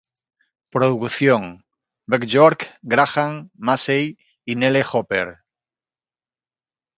Producción: 0.71 1.63
Björk, 2.07 2.71
Graham 2.81 3.51
Massey 3.53 4.17
y 4.43 4.55
Nelle 4.55 4.83
Hooper. 4.91 5.43